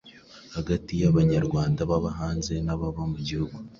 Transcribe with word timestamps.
hagati 0.55 0.91
y’Abanyarwanda 1.01 1.79
baba 1.89 2.11
hanze 2.19 2.53
n’ababa 2.65 3.01
mu 3.11 3.19
gihugu, 3.27 3.55